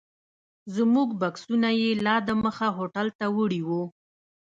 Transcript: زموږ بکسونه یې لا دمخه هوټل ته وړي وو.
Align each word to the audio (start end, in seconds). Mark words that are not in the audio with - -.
زموږ 0.75 1.09
بکسونه 1.21 1.69
یې 1.81 1.89
لا 2.05 2.15
دمخه 2.29 2.67
هوټل 2.77 3.07
ته 3.19 3.25
وړي 3.37 3.61
وو. 3.67 3.83